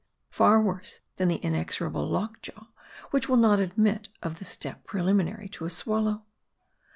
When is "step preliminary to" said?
4.45-5.65